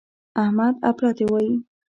احمد 0.41 0.75
اپلاتي 0.91 1.25
وايي. 1.31 1.51